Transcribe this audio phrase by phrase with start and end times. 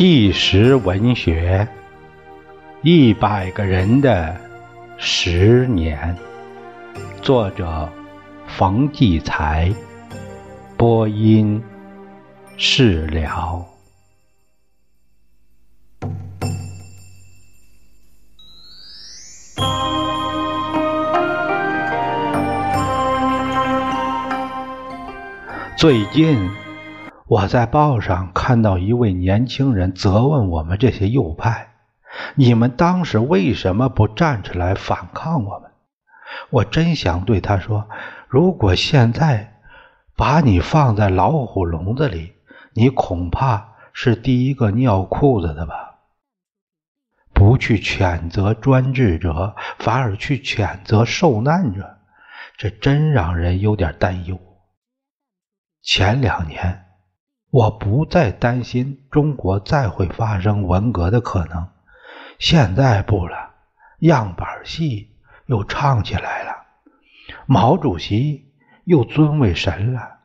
[0.00, 1.68] 纪实文学，
[2.80, 4.34] 一百个人的
[4.96, 6.16] 十年。
[7.20, 7.86] 作者：
[8.46, 9.70] 冯骥才。
[10.78, 11.62] 播音：
[12.56, 13.62] 释了。
[25.76, 26.59] 最近。
[27.30, 31.74] 我在报上看到一位年轻人责问我们这些右派
[32.34, 35.70] ：“你们当时为什么不站出来反抗我们？”
[36.50, 37.88] 我真想对他说
[38.26, 39.60] ：“如果现在
[40.16, 42.32] 把你放在老虎笼子里，
[42.74, 46.00] 你恐怕是第一个尿裤子的吧？
[47.32, 51.98] 不去谴责专制者，反而去谴责受难者，
[52.56, 54.36] 这真让人有点担忧。”
[55.80, 56.86] 前两年。
[57.50, 61.68] 我不再担心中国再会发生文革的可能，
[62.38, 63.50] 现在不了，
[63.98, 65.16] 样板戏
[65.46, 66.52] 又唱起来了，
[67.46, 68.52] 毛主席
[68.84, 70.18] 又尊为神了，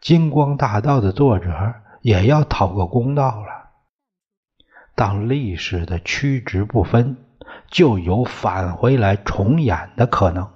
[0.00, 3.70] 金光大道的作者也要讨个公道了。
[4.94, 7.16] 当历史的曲直不分，
[7.68, 10.52] 就有返回来重演的可能，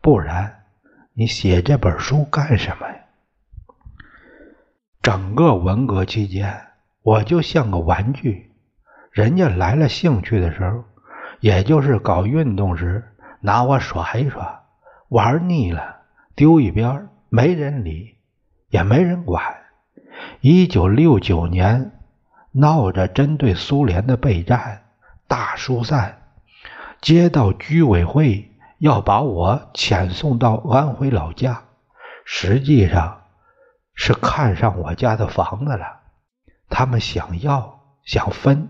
[0.00, 0.64] 不然
[1.12, 3.01] 你写这本书干什么呀？
[5.02, 6.68] 整个文革期间，
[7.02, 8.52] 我就像个玩具，
[9.10, 10.84] 人家来了兴趣的时候，
[11.40, 14.62] 也就是搞运动时拿我耍一耍，
[15.08, 15.96] 玩腻了
[16.36, 18.14] 丢一边，没人理，
[18.68, 19.42] 也没人管。
[20.40, 21.90] 一九六九年
[22.52, 24.84] 闹着针对苏联的备战
[25.26, 26.22] 大疏散，
[27.00, 31.64] 街道居委会要把我遣送到安徽老家，
[32.24, 33.21] 实际上。
[33.94, 36.00] 是看上我家的房子了，
[36.68, 38.68] 他们想要想分，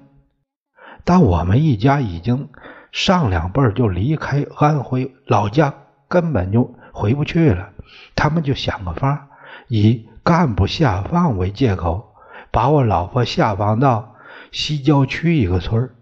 [1.05, 2.51] 但我们一家已经
[2.91, 5.75] 上两辈就离开安徽老家，
[6.09, 7.71] 根本就回不去了。
[8.15, 9.29] 他们就想个法
[9.69, 12.15] 以干部下放为借口，
[12.51, 14.17] 把我老婆下放到
[14.51, 15.95] 西郊区一个村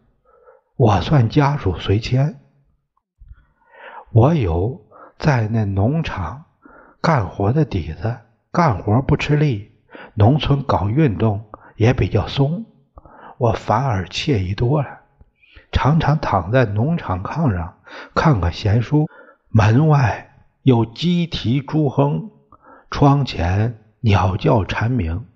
[0.77, 2.41] 我算家属随迁。
[4.13, 4.87] 我有
[5.19, 6.47] 在那农场
[7.01, 8.19] 干活的底子。
[8.53, 9.71] 干活不吃力，
[10.15, 11.45] 农村搞运动
[11.77, 12.67] 也比较松，
[13.39, 15.01] 我反而惬意多了。
[15.71, 17.79] 常常躺在农场炕上
[18.15, 19.09] 看看闲书，
[19.49, 22.31] 门外有鸡啼猪哼，
[22.91, 25.27] 窗前鸟叫蝉鸣。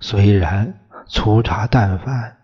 [0.00, 2.38] 虽然粗茶淡饭，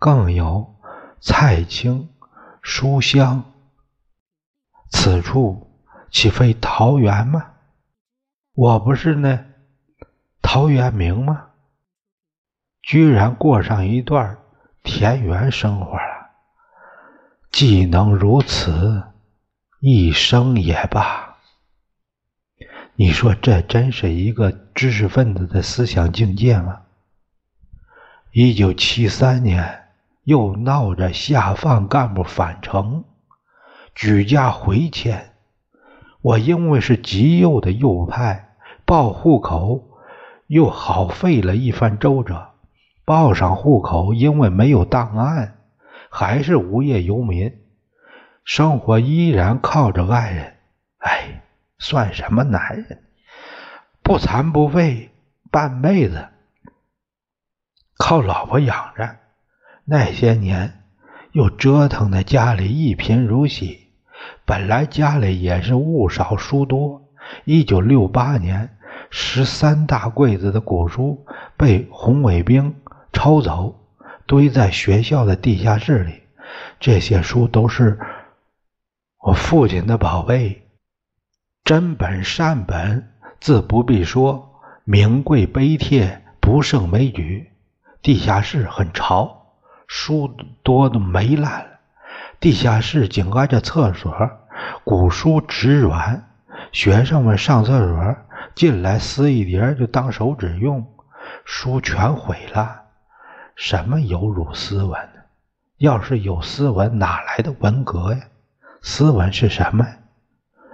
[0.00, 0.74] 更有
[1.20, 2.08] 菜青
[2.60, 3.44] 书香。
[4.90, 5.70] 此处
[6.10, 7.44] 岂非桃源吗？
[8.60, 9.44] 我不是那
[10.42, 11.50] 陶渊明吗？
[12.82, 14.36] 居然过上一段
[14.82, 16.30] 田园生活了，
[17.52, 19.04] 既能如此，
[19.78, 21.36] 一生也罢。
[22.96, 26.80] 你说这真是一个知识分子的思想境界吗？
[28.32, 29.84] 一九七三年
[30.24, 33.04] 又闹着下放干部返城，
[33.94, 35.36] 举家回迁。
[36.22, 38.46] 我因为是极右的右派。
[38.88, 40.00] 报户口
[40.46, 42.52] 又好费了一番周折，
[43.04, 45.58] 报上户口因为没有档案，
[46.08, 47.52] 还是无业游民，
[48.46, 50.56] 生活依然靠着爱人。
[51.00, 51.42] 哎，
[51.78, 53.02] 算什么男人？
[54.02, 55.10] 不残不废，
[55.50, 56.26] 半辈子
[57.98, 59.16] 靠老婆养着。
[59.84, 60.80] 那些年
[61.32, 63.88] 又折腾的家里一贫如洗，
[64.46, 67.12] 本来家里也是物少书多。
[67.44, 68.76] 一九六八年。
[69.10, 71.24] 十三大柜子的古书
[71.56, 72.74] 被红卫兵
[73.12, 73.74] 抄走，
[74.26, 76.22] 堆在学校的地下室里。
[76.78, 77.98] 这些书都是
[79.20, 80.62] 我父亲的宝贝，
[81.64, 87.50] 真本善本，自不必说，名贵碑帖不胜枚举。
[88.00, 89.54] 地下室很潮，
[89.86, 91.70] 书多的霉烂了。
[92.40, 94.30] 地下室紧挨着厕所，
[94.84, 96.28] 古书纸软，
[96.72, 98.16] 学生们上厕所。
[98.58, 100.84] 进来撕一叠就当手纸用，
[101.44, 102.86] 书全毁了。
[103.54, 105.08] 什么有辱斯文？
[105.76, 108.20] 要是有斯文，哪来的文革呀？
[108.82, 109.86] 斯文是什么？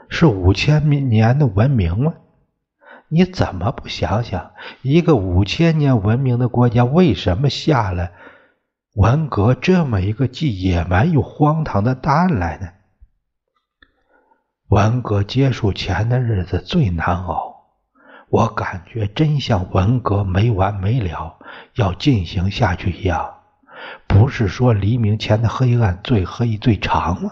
[0.09, 2.15] 是五千年的文明吗？
[3.09, 8.13] 你怎么不想想，一个五千年文明的国家，为什么下了
[8.95, 12.69] 文革这么一个既野蛮又荒唐的答案来呢？
[14.69, 17.54] 文革结束前的日子最难熬。
[18.35, 21.37] 我感觉真像文革没完没了
[21.75, 23.33] 要进行下去一样。
[24.09, 27.31] 不是说黎明前的黑暗最黑最长吗？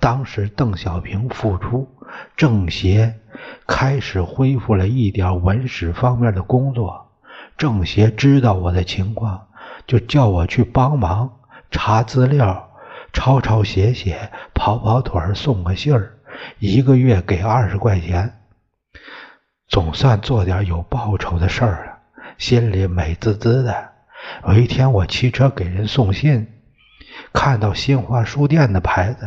[0.00, 1.88] 当时邓小平复出，
[2.36, 3.20] 政协
[3.66, 7.10] 开始恢复了一点文史方面的工作。
[7.56, 9.46] 政协知道我的情况，
[9.86, 11.38] 就叫我去帮忙
[11.70, 12.68] 查资料、
[13.14, 16.18] 抄抄写写、跑跑腿、送个信儿，
[16.58, 18.41] 一个月给二十块钱。
[19.72, 21.98] 总算做点有报酬的事儿了，
[22.36, 23.92] 心里美滋滋的。
[24.46, 26.46] 有一天，我骑车给人送信，
[27.32, 29.26] 看到新华书店的牌子，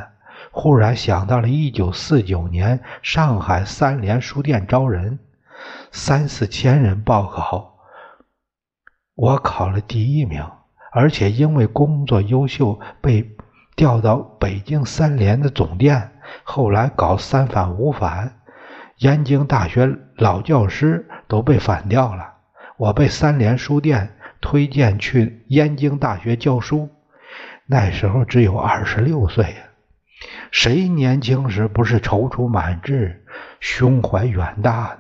[0.52, 5.18] 忽然想到了一九四九年上海三联书店招人，
[5.92, 7.80] 三四千人报考，
[9.16, 10.48] 我考了第一名，
[10.92, 13.36] 而且因为工作优秀，被
[13.76, 16.12] 调到北京三联的总店，
[16.44, 18.42] 后来搞三反五反。
[19.00, 22.34] 燕京大学老教师都被反掉了，
[22.78, 26.90] 我被三联书店推荐去燕京大学教书。
[27.66, 29.58] 那时候只有二十六岁呀，
[30.52, 33.26] 谁年轻时不是踌躇满志、
[33.60, 35.00] 胸怀远大呢？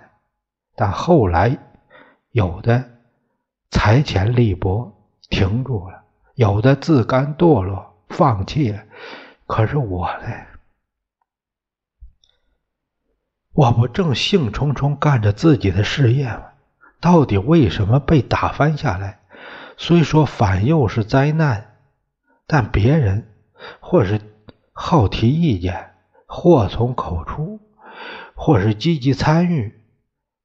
[0.76, 1.58] 但后来
[2.32, 2.84] 有的
[3.70, 4.92] 财前力薄，
[5.30, 5.96] 停住了；
[6.34, 8.80] 有的自甘堕落，放弃了。
[9.48, 10.28] 可是我呢？
[13.56, 16.44] 我不正兴冲冲干着自己的事业吗？
[17.00, 19.20] 到底为什么被打翻下来？
[19.78, 21.76] 虽说反右是灾难，
[22.48, 23.30] 但别人
[23.80, 24.20] 或是
[24.74, 25.92] 好提意见，
[26.28, 27.62] 祸从口出，
[28.36, 29.74] 或是积极参与，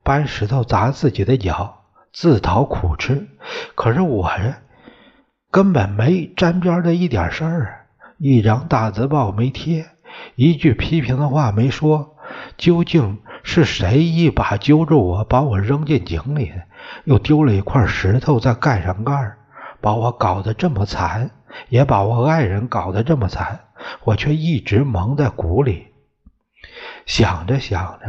[0.05, 1.83] 搬石头砸自己的脚，
[2.13, 3.27] 自讨苦吃。
[3.75, 4.55] 可是我这
[5.51, 7.87] 根本没沾边的一点事儿，
[8.19, 9.87] 一张大字报没贴，
[10.37, 12.17] 一句批评的话没说。
[12.57, 16.53] 究竟是谁一把揪住我，把我扔进井里，
[17.05, 19.37] 又丢了一块石头再盖上盖
[19.81, 21.31] 把我搞得这么惨，
[21.69, 23.61] 也把我爱人搞得这么惨，
[24.05, 25.89] 我却一直蒙在鼓里。
[27.07, 28.07] 想着想着，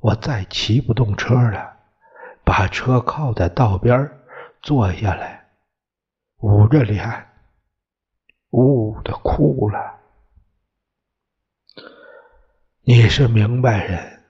[0.00, 1.72] 我再骑不动车了，
[2.44, 4.10] 把车靠在道边
[4.60, 5.44] 坐下来，
[6.40, 7.26] 捂着脸，
[8.50, 10.01] 呜呜的哭了。
[12.84, 14.24] 你是明白人，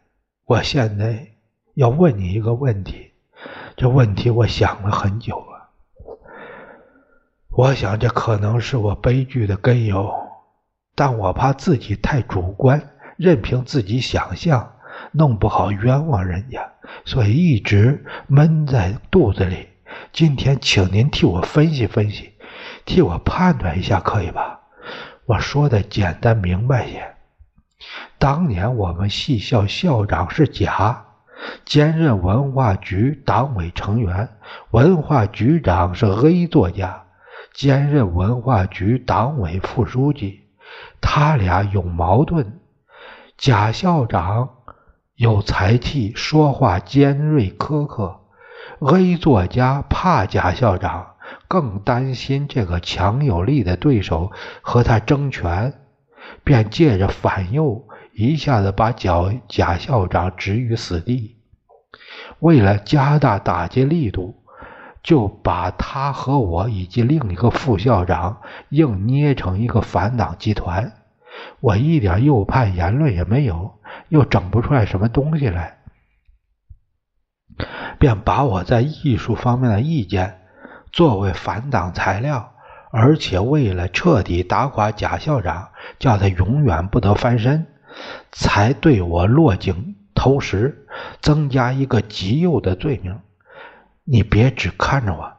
[0.45, 1.29] 我现在
[1.73, 3.11] 要问你一个问题，
[3.79, 5.71] 这问题我想了很久了。
[7.49, 10.13] 我想这可能是我悲剧的根由，
[10.95, 14.71] 但我怕自己太主观，任凭自己想象，
[15.13, 16.73] 弄不好冤枉人家，
[17.07, 19.67] 所以一直闷在肚子里。
[20.13, 22.35] 今天请您替我分析分析，
[22.85, 24.61] 替我判断一下，可以吧？
[25.25, 27.15] 我说的简单明白些。
[28.19, 31.05] 当年我们系校校长是甲，
[31.65, 34.29] 兼任文化局党委成员；
[34.71, 37.05] 文化局长是 A 作家，
[37.53, 40.41] 兼任文化局党委副书记。
[41.01, 42.61] 他俩有矛盾。
[43.37, 44.51] 贾校长
[45.17, 48.21] 有才气，说话尖锐苛刻
[48.81, 51.15] ；A 作家怕贾校长，
[51.49, 55.82] 更担心这个强有力的对手和他争权，
[56.45, 57.87] 便借着反右。
[58.15, 61.37] 一下子把贾贾校长置于死地，
[62.41, 64.43] 为了加大打击力度，
[65.03, 70.93] 就把他和我以及另一个副校长硬捏成一个反党集团。
[71.61, 73.79] 我一点右派言论也没有，
[74.11, 75.79] 又整不出来什么东西来，
[77.99, 80.43] 便把我在艺术方面的意见
[80.93, 82.53] 作为反党材料，
[82.95, 87.67] 而且为了彻底打垮贾校长，叫他永远不得翻身。
[88.31, 90.87] 才对我落井投石，
[91.21, 93.19] 增加一个极右的罪名。
[94.05, 95.33] 你别只看着我，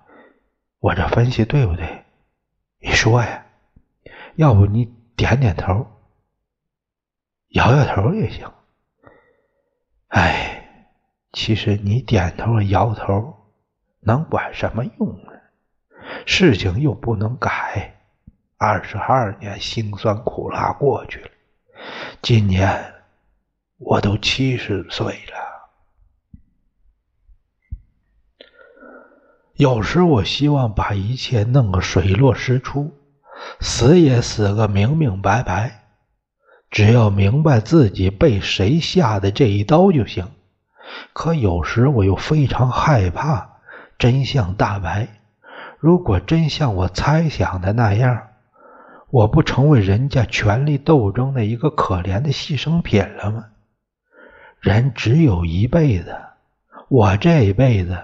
[0.79, 2.05] 我这分析对不对？
[2.79, 3.45] 你说呀，
[4.35, 5.85] 要不你点点头，
[7.49, 8.51] 摇摇头也行。
[10.07, 10.87] 哎，
[11.31, 13.35] 其实你点头摇头
[13.99, 15.32] 能管什么用呢？
[16.25, 17.99] 事情又不能改，
[18.57, 21.29] 二十二年辛酸苦辣过去了。
[22.21, 22.93] 今年
[23.77, 25.33] 我都七十岁了，
[29.55, 32.93] 有时我希望把一切弄个水落石出，
[33.59, 35.83] 死也死个明明白白，
[36.71, 40.31] 只要明白自己被谁下的这一刀就行。
[41.11, 43.57] 可有时我又非常害怕
[43.97, 45.07] 真相大白，
[45.83, 48.29] 如果真像我猜想的那样。
[49.09, 53.47] 我不成为人家权力斗争的一个可怜的牺牲品了吗？
[54.61, 56.15] 人只有一辈子，
[56.87, 58.01] 我这一辈子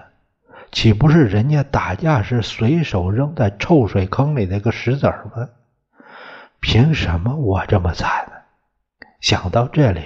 [0.70, 5.48] 岂不是人家打架时随手扔在臭水坑里那个石子儿吗？
[6.60, 8.34] 凭什么我这么惨呢？
[9.22, 10.02] 想到这里，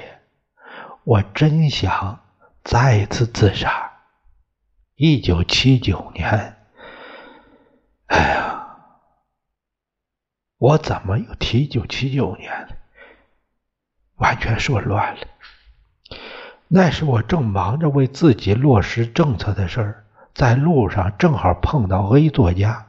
[1.02, 2.21] 我真想
[2.62, 3.90] 再一次自杀。
[4.95, 6.54] 一九七九年，
[8.06, 8.76] 哎呀，
[10.58, 12.68] 我怎么又提一九七九年了？
[14.16, 15.20] 完全说乱了。
[16.68, 22.87] 那时我正忙着为自己落实政策的事儿，在路上正好碰到 A 作家。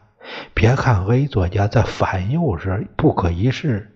[0.54, 3.96] 别看 A 作家在反右时不可一世，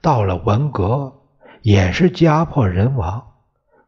[0.00, 1.22] 到了文革
[1.62, 3.32] 也是家破人亡、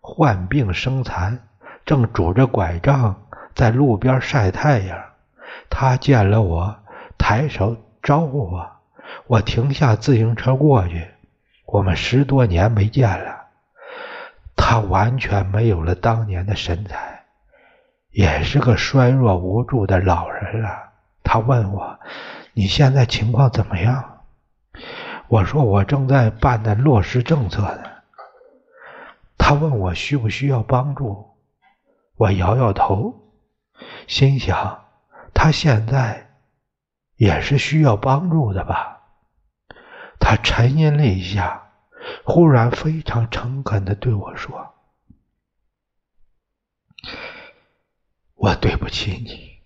[0.01, 1.49] 患病生残，
[1.85, 4.99] 正拄着拐杖在路边晒太阳。
[5.71, 6.77] 他见了我，
[7.19, 8.71] 抬手招呼我，
[9.27, 11.09] 我停下自行车过去。
[11.65, 13.47] 我们十多年没见了。
[14.55, 17.25] 他完全没有了当年的神采，
[18.11, 20.93] 也是个衰弱无助的老人了。
[21.23, 21.99] 他问我
[22.55, 24.23] ：“你现在情况怎么样？”
[25.29, 27.83] 我说：“我正在办的落实政策呢。”
[29.37, 31.31] 他问我需不需要帮助，
[32.17, 33.15] 我摇摇头，
[34.07, 34.86] 心想
[35.37, 36.41] 他现在
[37.17, 39.03] 也是需要帮助的吧。
[40.19, 41.63] 他沉吟了一下。
[42.25, 44.75] 忽然非常诚恳的对我说
[48.35, 49.59] ：“我对不起你。”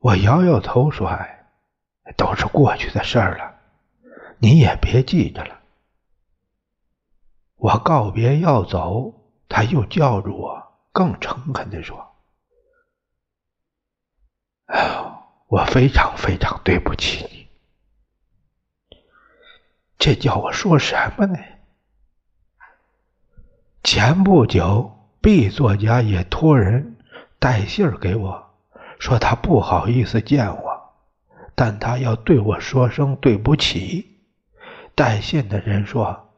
[0.00, 1.52] 我摇摇头说：“哎，
[2.16, 3.60] 都是过去的事儿了，
[4.38, 5.60] 你也别记着了。”
[7.56, 9.12] 我告别要走，
[9.46, 12.09] 他又叫住我，更诚恳的说：“，
[15.48, 17.48] 我非常非常对不起你。”
[19.98, 21.38] 这叫我说什么呢？
[23.82, 26.96] 前不久，B 作家也托人
[27.38, 28.50] 带信儿给我，
[28.98, 30.94] 说他不好意思见我，
[31.54, 34.18] 但他要对我说声对不起。
[34.94, 36.30] 带信的人说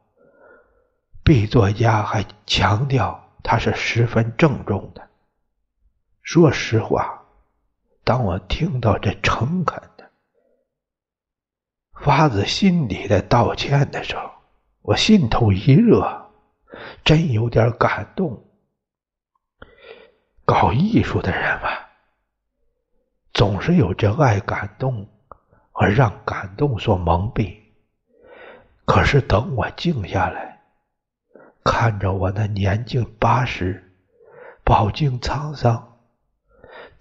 [1.24, 5.08] ，B 作家还强调他是十分郑重的。
[6.22, 7.21] 说实话，
[8.04, 10.10] 当我听到这诚恳的。
[11.94, 14.28] 发自心底的道歉的时候，
[14.82, 16.30] 我心头一热，
[17.04, 18.44] 真有点感动。
[20.44, 21.68] 搞艺术的人嘛，
[23.32, 25.08] 总是有这爱感动
[25.72, 27.56] 而让感动所蒙蔽。
[28.84, 30.60] 可是等我静下来，
[31.62, 33.96] 看着我那年近八十、
[34.64, 35.91] 饱经沧桑、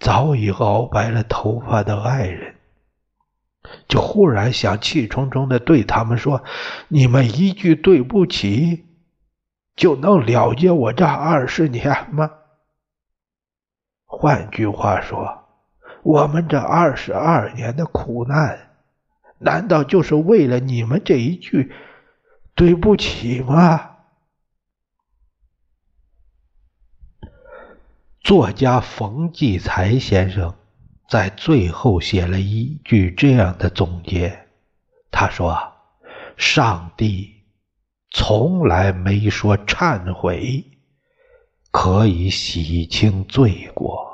[0.02, 2.56] 早已熬白了头发的爱人。
[3.86, 6.42] 就忽然想气冲冲的对他们说
[6.88, 8.84] ：“你们一句对不起，
[9.76, 12.32] 就能了结我这二十年吗？
[14.04, 15.44] 换句话说，
[16.02, 18.72] 我们这二十二年的苦难，
[19.38, 21.72] 难道就是为了你们这一句
[22.56, 23.90] 对不起吗？”
[28.32, 30.54] 作家冯骥才先生。
[31.06, 34.46] 在最后写了一句这样的总结，
[35.10, 35.74] 他说
[36.38, 37.30] ：“上帝
[38.10, 40.64] 从来没说忏悔
[41.70, 44.11] 可以洗清罪过。”